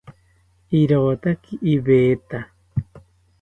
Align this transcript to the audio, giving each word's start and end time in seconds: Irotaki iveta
Irotaki 0.79 1.51
iveta 1.73 2.39